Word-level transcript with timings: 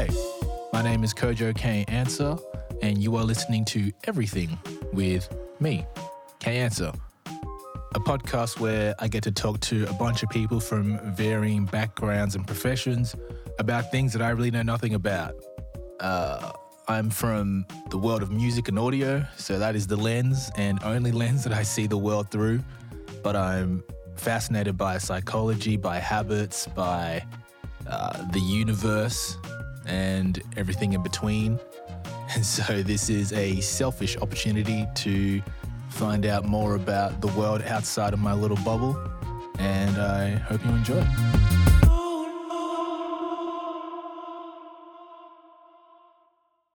Hey, 0.00 0.08
my 0.72 0.80
name 0.80 1.04
is 1.04 1.12
Kojo 1.12 1.54
K 1.54 1.84
Answer, 1.88 2.38
and 2.80 2.96
you 3.02 3.16
are 3.16 3.22
listening 3.22 3.66
to 3.66 3.92
Everything 4.04 4.58
with 4.94 5.28
me, 5.60 5.84
K 6.38 6.56
Answer, 6.56 6.90
a 7.26 8.00
podcast 8.00 8.60
where 8.60 8.94
I 8.98 9.08
get 9.08 9.22
to 9.24 9.30
talk 9.30 9.60
to 9.60 9.84
a 9.90 9.92
bunch 9.92 10.22
of 10.22 10.30
people 10.30 10.58
from 10.58 10.98
varying 11.14 11.66
backgrounds 11.66 12.34
and 12.34 12.46
professions 12.46 13.14
about 13.58 13.90
things 13.90 14.14
that 14.14 14.22
I 14.22 14.30
really 14.30 14.50
know 14.50 14.62
nothing 14.62 14.94
about. 14.94 15.34
Uh, 16.00 16.52
I'm 16.88 17.10
from 17.10 17.66
the 17.90 17.98
world 17.98 18.22
of 18.22 18.30
music 18.30 18.68
and 18.68 18.78
audio, 18.78 19.22
so 19.36 19.58
that 19.58 19.76
is 19.76 19.86
the 19.86 19.96
lens 19.96 20.50
and 20.56 20.82
only 20.82 21.12
lens 21.22 21.44
that 21.44 21.52
I 21.52 21.62
see 21.62 21.86
the 21.86 21.98
world 21.98 22.30
through. 22.30 22.64
But 23.22 23.36
I'm 23.36 23.84
fascinated 24.16 24.78
by 24.78 24.96
psychology, 24.96 25.76
by 25.76 25.98
habits, 25.98 26.68
by 26.68 27.22
uh, 27.86 28.26
the 28.28 28.40
universe, 28.40 29.36
and 29.90 30.40
everything 30.56 30.92
in 30.94 31.02
between. 31.02 31.58
And 32.32 32.46
so, 32.46 32.84
this 32.84 33.10
is 33.10 33.32
a 33.32 33.60
selfish 33.60 34.16
opportunity 34.16 34.86
to 34.94 35.42
find 35.88 36.24
out 36.24 36.44
more 36.44 36.76
about 36.76 37.20
the 37.20 37.26
world 37.26 37.60
outside 37.62 38.12
of 38.12 38.20
my 38.20 38.34
little 38.34 38.56
bubble. 38.58 38.96
And 39.58 39.96
I 40.00 40.36
hope 40.36 40.64
you 40.64 40.70
enjoy. 40.70 41.59